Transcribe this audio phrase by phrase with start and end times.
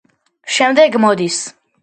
[0.55, 1.39] შემდეგ მოდის.